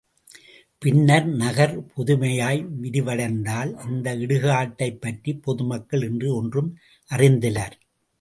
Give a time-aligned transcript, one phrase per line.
[0.77, 6.77] பின்னர் நகர் புதுமையாய் விரிவடைந்ததால், இந்த இடுகாட்டைப் பற்றிப் பொதுமக்கள் இன்று ஒன்றும்
[7.11, 7.77] அறிந்திலர்.